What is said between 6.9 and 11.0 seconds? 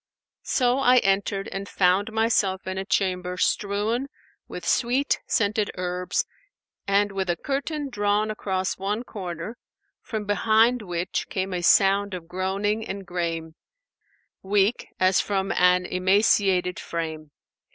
with a curtain drawn across one corner, from behind